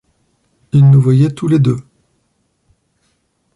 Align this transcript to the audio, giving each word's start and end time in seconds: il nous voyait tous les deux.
il 0.73 0.89
nous 0.89 0.99
voyait 0.99 1.29
tous 1.29 1.47
les 1.47 1.59
deux. 1.59 1.77